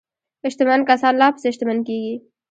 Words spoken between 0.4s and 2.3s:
شتمن کسان لا پسې شتمن کیږي.